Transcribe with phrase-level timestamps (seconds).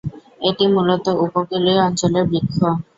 [0.41, 2.57] এটি মূলত উপকূলীয় অঞ্চলের বৃক্ষ।